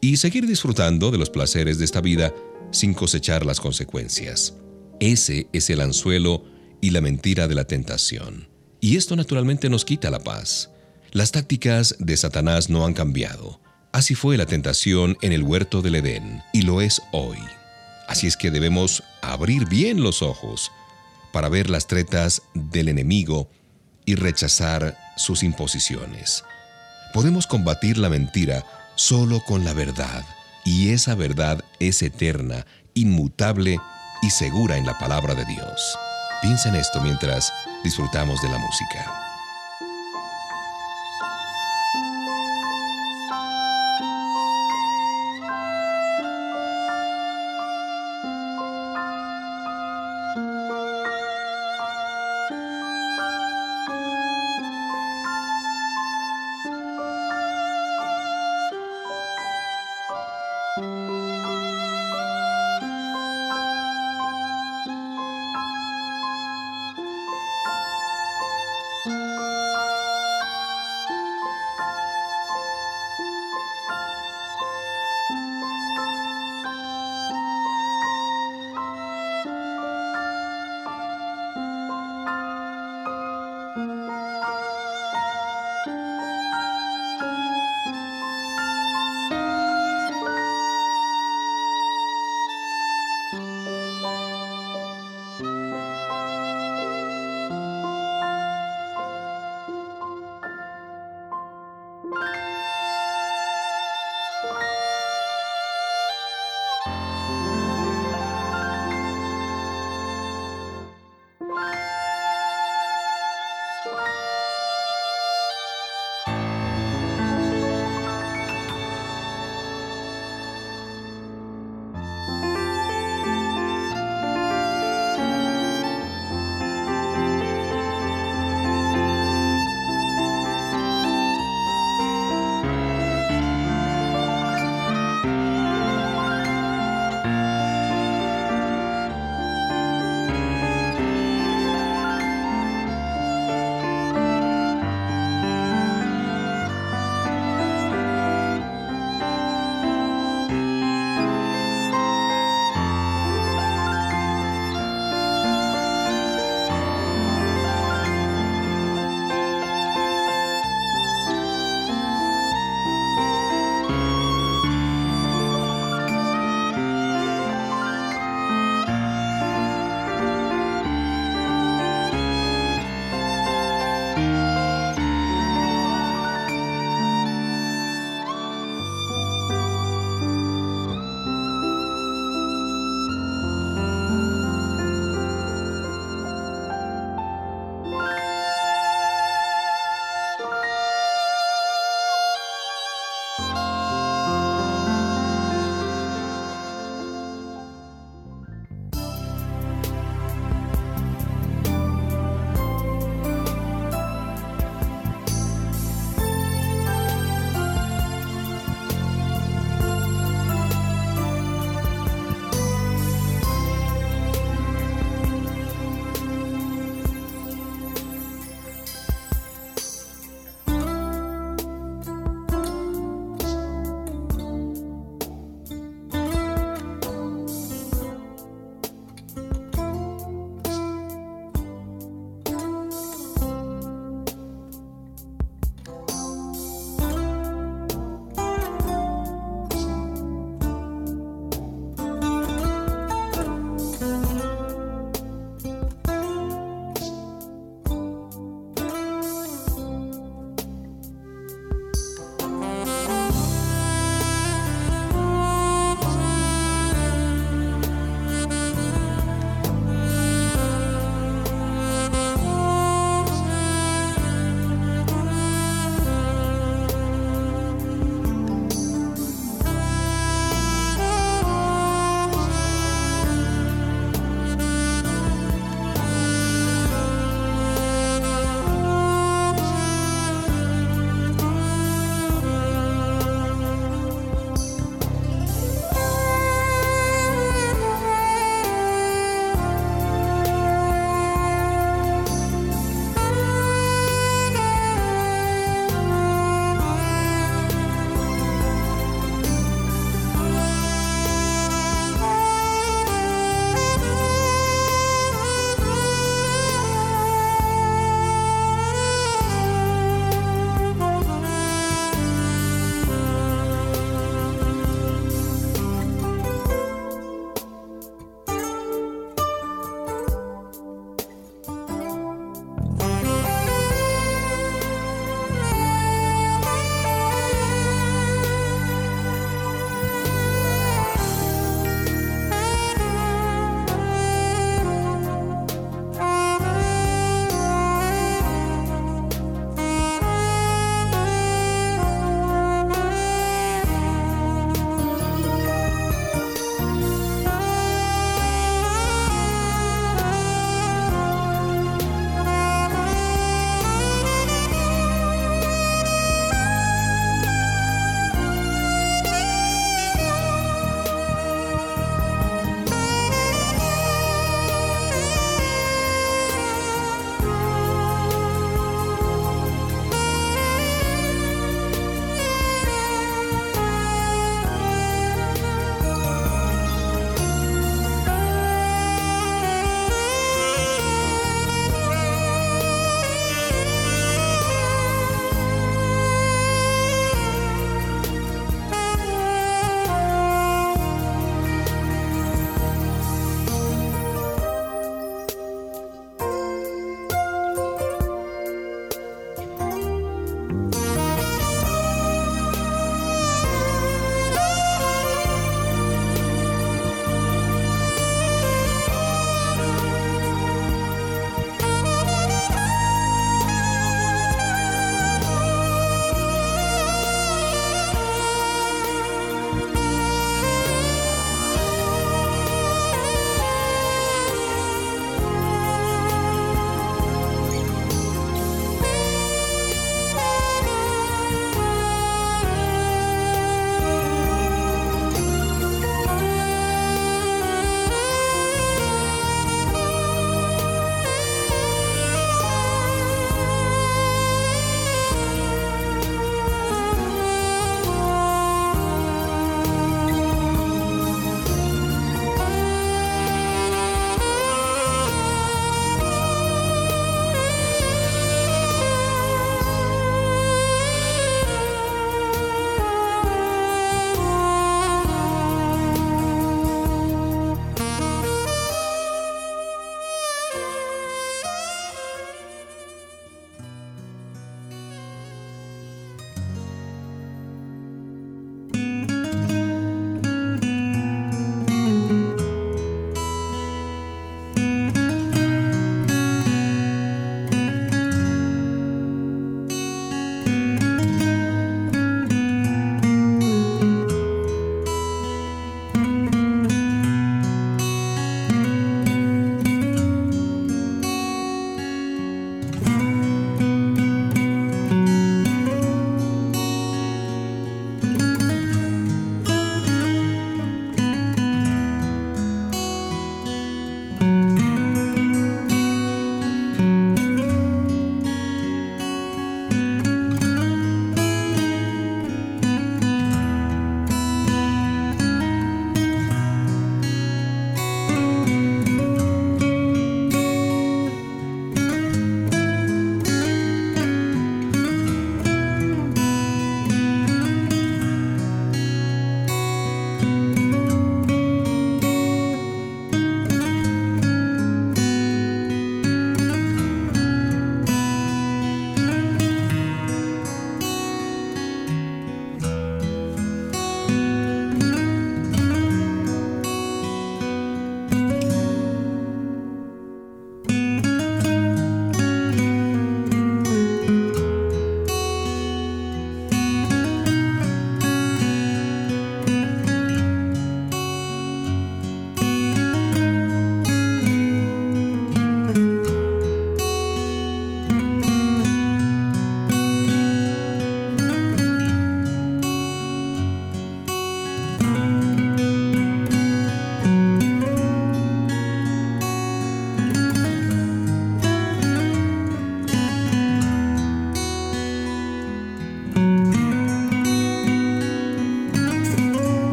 y 0.00 0.16
seguir 0.16 0.46
disfrutando 0.46 1.10
de 1.10 1.18
los 1.18 1.30
placeres 1.30 1.78
de 1.78 1.84
esta 1.84 2.00
vida 2.00 2.34
sin 2.72 2.94
cosechar 2.94 3.46
las 3.46 3.60
consecuencias. 3.60 4.54
Ese 4.98 5.46
es 5.52 5.70
el 5.70 5.80
anzuelo 5.80 6.44
y 6.80 6.90
la 6.90 7.00
mentira 7.00 7.46
de 7.48 7.54
la 7.54 7.64
tentación. 7.64 8.48
Y 8.80 8.96
esto 8.96 9.14
naturalmente 9.14 9.68
nos 9.70 9.84
quita 9.84 10.10
la 10.10 10.18
paz. 10.18 10.70
Las 11.12 11.30
tácticas 11.30 11.94
de 11.98 12.16
Satanás 12.16 12.68
no 12.68 12.84
han 12.84 12.94
cambiado. 12.94 13.60
Así 13.92 14.14
fue 14.14 14.36
la 14.36 14.46
tentación 14.46 15.16
en 15.22 15.32
el 15.32 15.42
huerto 15.42 15.82
del 15.82 15.96
Edén 15.96 16.42
y 16.52 16.62
lo 16.62 16.80
es 16.80 17.00
hoy. 17.12 17.38
Así 18.12 18.26
es 18.26 18.36
que 18.36 18.50
debemos 18.50 19.02
abrir 19.22 19.66
bien 19.66 20.02
los 20.02 20.20
ojos 20.20 20.70
para 21.32 21.48
ver 21.48 21.70
las 21.70 21.86
tretas 21.86 22.42
del 22.52 22.90
enemigo 22.90 23.48
y 24.04 24.16
rechazar 24.16 24.98
sus 25.16 25.42
imposiciones. 25.42 26.44
Podemos 27.14 27.46
combatir 27.46 27.96
la 27.96 28.10
mentira 28.10 28.66
solo 28.96 29.42
con 29.46 29.64
la 29.64 29.72
verdad, 29.72 30.26
y 30.62 30.90
esa 30.90 31.14
verdad 31.14 31.64
es 31.80 32.02
eterna, 32.02 32.66
inmutable 32.92 33.78
y 34.20 34.28
segura 34.28 34.76
en 34.76 34.84
la 34.84 34.98
palabra 34.98 35.34
de 35.34 35.46
Dios. 35.46 35.98
Piensa 36.42 36.68
en 36.68 36.74
esto 36.74 37.00
mientras 37.00 37.50
disfrutamos 37.82 38.42
de 38.42 38.50
la 38.50 38.58
música. 38.58 39.21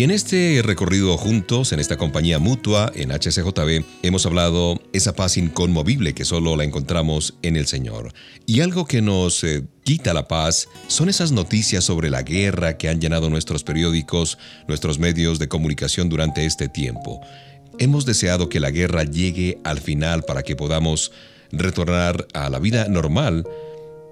Y 0.00 0.04
en 0.04 0.12
este 0.12 0.62
recorrido 0.64 1.14
juntos, 1.18 1.74
en 1.74 1.78
esta 1.78 1.98
compañía 1.98 2.38
mutua, 2.38 2.90
en 2.94 3.10
HCJB, 3.10 3.84
hemos 4.02 4.24
hablado 4.24 4.80
esa 4.94 5.14
paz 5.14 5.36
inconmovible 5.36 6.14
que 6.14 6.24
solo 6.24 6.56
la 6.56 6.64
encontramos 6.64 7.34
en 7.42 7.54
el 7.54 7.66
Señor. 7.66 8.14
Y 8.46 8.62
algo 8.62 8.86
que 8.86 9.02
nos 9.02 9.44
eh, 9.44 9.62
quita 9.84 10.14
la 10.14 10.26
paz 10.26 10.68
son 10.86 11.10
esas 11.10 11.32
noticias 11.32 11.84
sobre 11.84 12.08
la 12.08 12.22
guerra 12.22 12.78
que 12.78 12.88
han 12.88 12.98
llenado 12.98 13.28
nuestros 13.28 13.62
periódicos, 13.62 14.38
nuestros 14.68 14.98
medios 14.98 15.38
de 15.38 15.48
comunicación 15.48 16.08
durante 16.08 16.46
este 16.46 16.70
tiempo. 16.70 17.20
Hemos 17.78 18.06
deseado 18.06 18.48
que 18.48 18.58
la 18.58 18.70
guerra 18.70 19.04
llegue 19.04 19.58
al 19.64 19.80
final 19.80 20.22
para 20.22 20.42
que 20.42 20.56
podamos 20.56 21.12
retornar 21.52 22.26
a 22.32 22.48
la 22.48 22.58
vida 22.58 22.88
normal. 22.88 23.46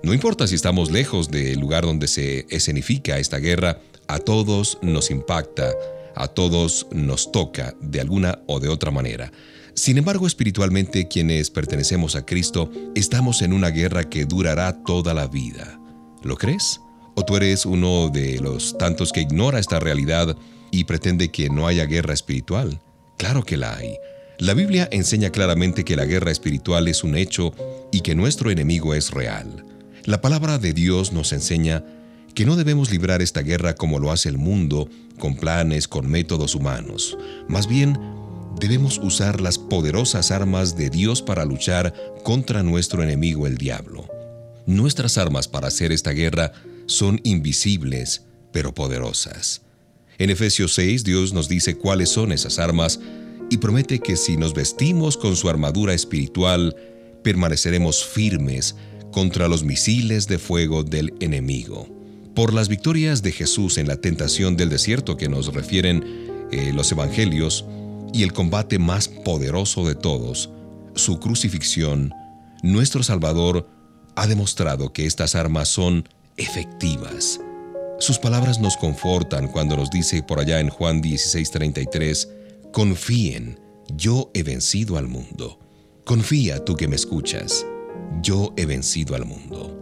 No 0.03 0.13
importa 0.13 0.47
si 0.47 0.55
estamos 0.55 0.91
lejos 0.91 1.31
del 1.31 1.59
lugar 1.59 1.87
donde 1.87 2.09
se 2.09 2.45
escenifica 2.51 3.19
esta 3.19 3.39
guerra, 3.39 3.81
a 4.09 4.19
todos 4.19 4.79
nos 4.83 5.11
impacta, 5.11 5.73
a 6.15 6.29
todos 6.29 6.87
nos 6.91 7.31
toca 7.31 7.75
de 7.81 8.01
alguna 8.01 8.41
o 8.47 8.59
de 8.59 8.69
otra 8.69 8.91
manera. 8.91 9.31
Sin 9.75 9.97
embargo, 9.97 10.27
espiritualmente 10.27 11.07
quienes 11.07 11.51
pertenecemos 11.51 12.17
a 12.17 12.27
Cristo 12.27 12.71
estamos 12.97 13.43
en 13.43 13.53
una 13.53 13.69
guerra 13.69 14.09
que 14.09 14.25
durará 14.25 14.83
toda 14.83 15.15
la 15.15 15.29
vida. 15.29 15.79
¿Lo 16.25 16.37
crees? 16.37 16.81
¿O 17.15 17.25
tú 17.25 17.37
eres 17.37 17.65
uno 17.65 18.09
de 18.09 18.41
los 18.41 18.77
tantos 18.77 19.13
que 19.13 19.21
ignora 19.21 19.61
esta 19.61 19.79
realidad 19.79 20.37
y 20.73 20.85
pretende 20.85 21.31
que 21.31 21.49
no 21.49 21.67
haya 21.67 21.85
guerra 21.85 22.15
espiritual? 22.15 22.81
Claro 23.19 23.45
que 23.45 23.57
la 23.57 23.77
hay. 23.77 23.95
La 24.39 24.55
Biblia 24.55 24.89
enseña 24.91 25.31
claramente 25.31 25.85
que 25.85 25.97
la 25.97 26.07
guerra 26.07 26.31
espiritual 26.31 26.89
es 26.89 27.05
un 27.05 27.17
hecho 27.17 27.53
y 27.93 28.01
que 28.01 28.15
nuestro 28.15 28.51
enemigo 28.51 28.95
es 28.95 29.11
real. 29.11 29.65
La 30.05 30.21
palabra 30.21 30.59
de 30.59 30.73
Dios 30.73 31.13
nos 31.13 31.33
enseña 31.33 31.85
que 32.39 32.47
no 32.47 32.55
debemos 32.55 32.93
librar 32.93 33.21
esta 33.21 33.43
guerra 33.43 33.75
como 33.75 33.99
lo 33.99 34.13
hace 34.13 34.29
el 34.29 34.39
mundo, 34.39 34.89
con 35.19 35.35
planes, 35.35 35.89
con 35.89 36.09
métodos 36.09 36.55
humanos. 36.55 37.19
Más 37.49 37.67
bien, 37.67 37.99
debemos 38.61 38.99
usar 38.99 39.41
las 39.41 39.59
poderosas 39.59 40.31
armas 40.31 40.77
de 40.77 40.89
Dios 40.89 41.21
para 41.21 41.45
luchar 41.45 41.93
contra 42.23 42.63
nuestro 42.63 43.03
enemigo 43.03 43.49
el 43.49 43.59
diablo. 43.59 44.07
Nuestras 44.67 45.19
armas 45.19 45.49
para 45.49 45.67
hacer 45.67 45.91
esta 45.91 46.13
guerra 46.13 46.53
son 46.87 47.21
invisibles, 47.25 48.23
pero 48.53 48.73
poderosas. 48.73 49.63
En 50.17 50.31
Efesios 50.31 50.75
6 50.75 51.03
Dios 51.03 51.33
nos 51.33 51.49
dice 51.49 51.77
cuáles 51.77 52.09
son 52.09 52.31
esas 52.31 52.61
armas 52.61 53.01
y 53.51 53.57
promete 53.57 53.99
que 53.99 54.17
si 54.17 54.37
nos 54.37 54.55
vestimos 54.55 55.17
con 55.17 55.35
su 55.35 55.49
armadura 55.49 55.93
espiritual, 55.93 56.77
permaneceremos 57.25 58.05
firmes 58.05 58.77
contra 59.11 59.49
los 59.49 59.65
misiles 59.65 60.29
de 60.29 60.39
fuego 60.39 60.85
del 60.85 61.15
enemigo 61.19 61.98
por 62.39 62.55
las 62.55 62.69
victorias 62.69 63.21
de 63.21 63.33
Jesús 63.33 63.79
en 63.79 63.89
la 63.89 63.97
tentación 63.97 64.57
del 64.57 64.69
desierto 64.69 65.17
que 65.17 65.29
nos 65.29 65.53
refieren 65.53 66.47
eh, 66.53 66.71
los 66.73 66.93
evangelios 66.93 67.65
y 68.13 68.23
el 68.23 68.33
combate 68.33 68.79
más 68.79 69.09
poderoso 69.09 69.85
de 69.85 69.97
todos, 69.97 70.49
su 70.95 71.19
crucifixión, 71.19 72.15
nuestro 72.63 73.03
Salvador 73.03 73.69
ha 74.15 74.29
demostrado 74.29 74.93
que 74.93 75.05
estas 75.05 75.35
armas 75.35 75.69
son 75.69 76.09
efectivas. 76.37 77.41
Sus 77.99 78.21
palabras 78.21 78.61
nos 78.61 78.77
confortan 78.77 79.49
cuando 79.49 79.77
nos 79.77 79.91
dice 79.91 80.23
por 80.23 80.39
allá 80.39 80.61
en 80.61 80.69
Juan 80.69 81.03
16:33, 81.03 82.29
confíen, 82.73 83.59
yo 83.97 84.31
he 84.33 84.45
vencido 84.45 84.97
al 84.97 85.09
mundo. 85.09 85.59
Confía 86.05 86.65
tú 86.65 86.77
que 86.77 86.87
me 86.87 86.95
escuchas, 86.95 87.67
yo 88.23 88.55
he 88.57 88.65
vencido 88.65 89.17
al 89.17 89.25
mundo. 89.25 89.78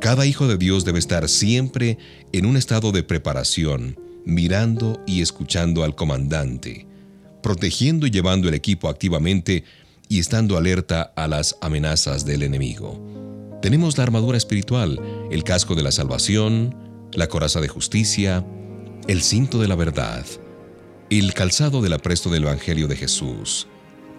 Cada 0.00 0.24
hijo 0.24 0.48
de 0.48 0.56
Dios 0.56 0.86
debe 0.86 0.98
estar 0.98 1.28
siempre 1.28 1.98
en 2.32 2.46
un 2.46 2.56
estado 2.56 2.90
de 2.90 3.02
preparación, 3.02 3.98
mirando 4.24 4.98
y 5.06 5.20
escuchando 5.20 5.84
al 5.84 5.94
comandante, 5.94 6.86
protegiendo 7.42 8.06
y 8.06 8.10
llevando 8.10 8.48
el 8.48 8.54
equipo 8.54 8.88
activamente 8.88 9.64
y 10.08 10.18
estando 10.18 10.56
alerta 10.56 11.12
a 11.16 11.28
las 11.28 11.56
amenazas 11.60 12.24
del 12.24 12.42
enemigo. 12.44 12.98
Tenemos 13.60 13.98
la 13.98 14.04
armadura 14.04 14.38
espiritual, 14.38 14.98
el 15.30 15.44
casco 15.44 15.74
de 15.74 15.82
la 15.82 15.92
salvación, 15.92 16.74
la 17.12 17.28
coraza 17.28 17.60
de 17.60 17.68
justicia, 17.68 18.42
el 19.06 19.20
cinto 19.20 19.60
de 19.60 19.68
la 19.68 19.74
verdad, 19.74 20.24
el 21.10 21.34
calzado 21.34 21.82
del 21.82 21.92
apresto 21.92 22.30
del 22.30 22.44
Evangelio 22.44 22.88
de 22.88 22.96
Jesús, 22.96 23.66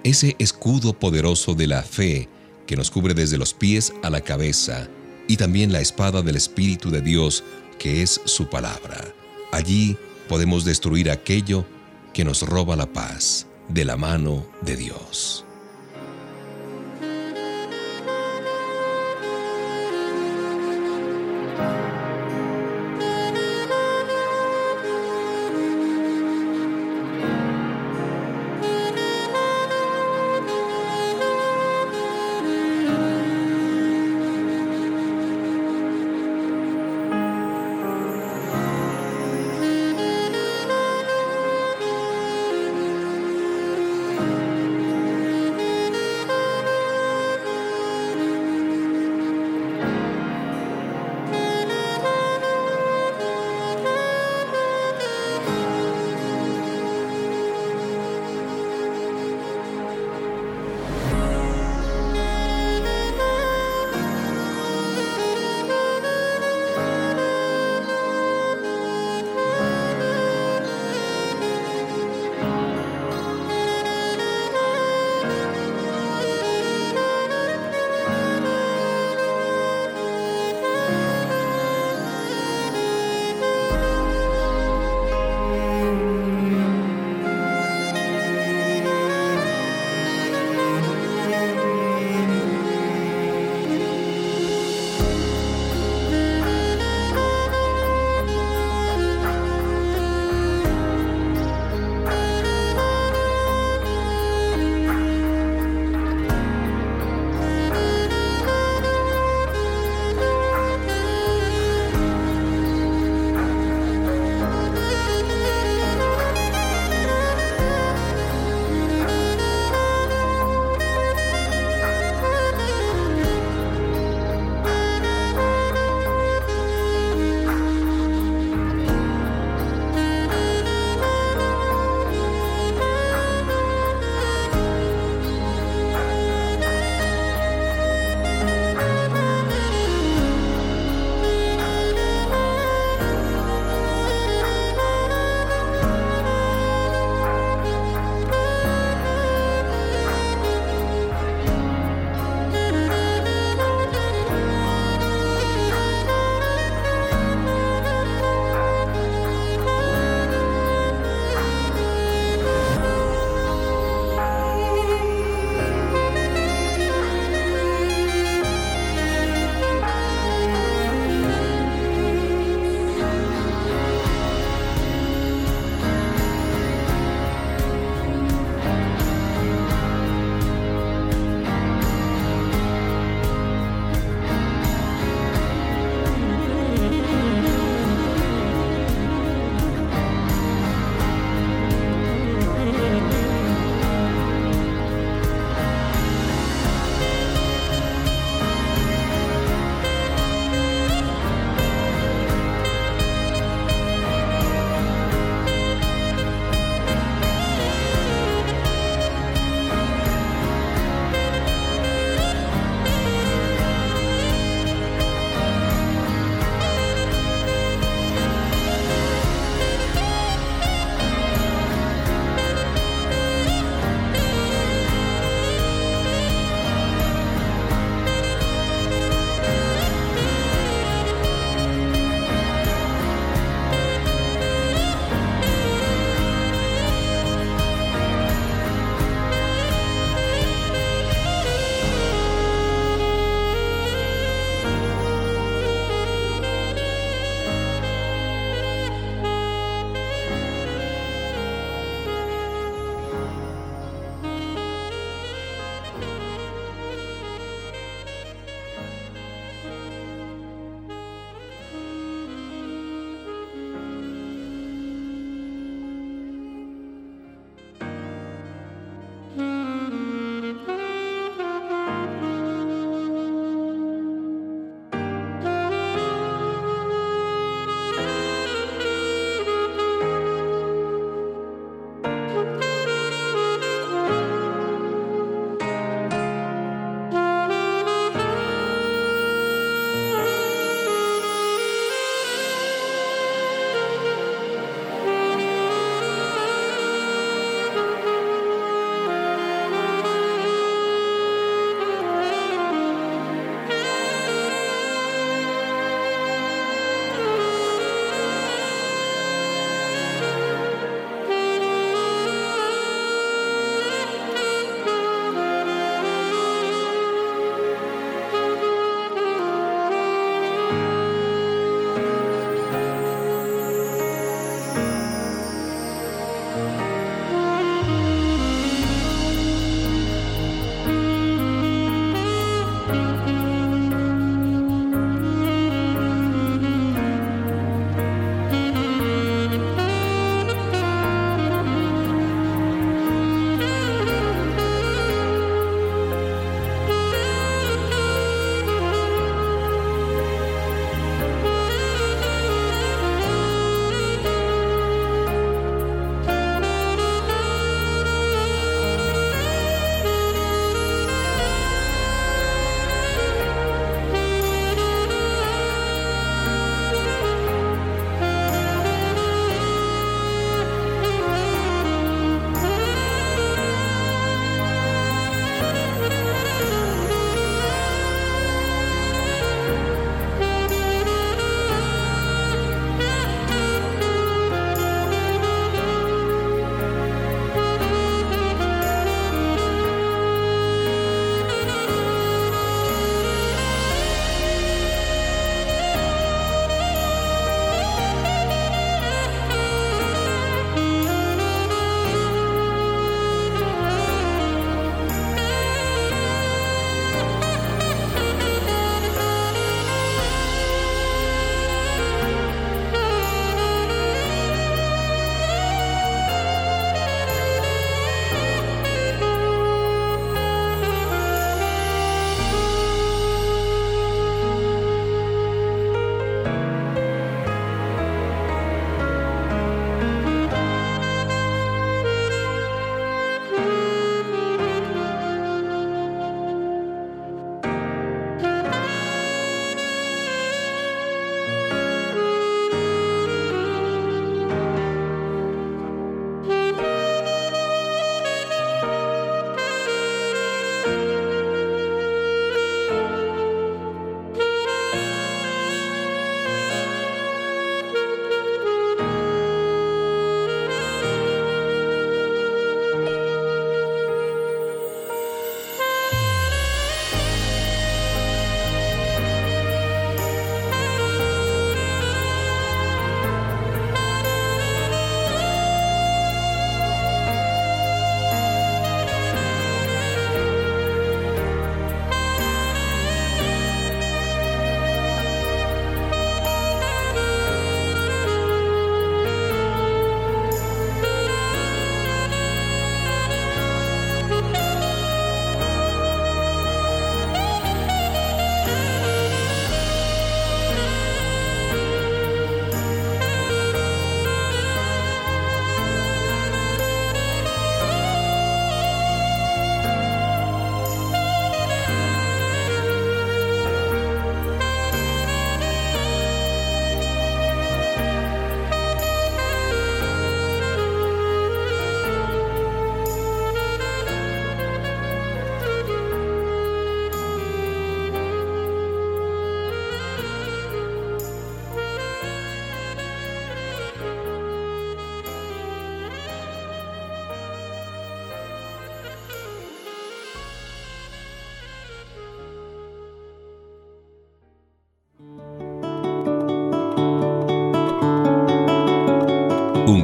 ese 0.04 0.36
escudo 0.38 0.94
poderoso 0.94 1.56
de 1.56 1.66
la 1.66 1.82
fe 1.82 2.30
que 2.68 2.76
nos 2.76 2.92
cubre 2.92 3.16
desde 3.16 3.40
los 3.40 3.56
pies 3.56 3.94
a 4.04 4.12
la 4.12 4.22
cabeza, 4.22 4.88
y 5.32 5.38
también 5.38 5.72
la 5.72 5.80
espada 5.80 6.22
del 6.22 6.36
Espíritu 6.36 6.92
de 6.92 7.00
Dios, 7.00 7.46
que 7.80 8.02
es 8.02 8.20
su 8.26 8.50
palabra. 8.50 9.16
Allí 9.54 9.96
podemos 10.28 10.66
destruir 10.66 11.10
aquello 11.10 11.66
que 12.14 12.26
nos 12.26 12.42
roba 12.42 12.76
la 12.76 12.92
paz 12.92 13.48
de 13.70 13.86
la 13.86 13.96
mano 13.96 14.46
de 14.62 14.76
Dios. 14.76 15.46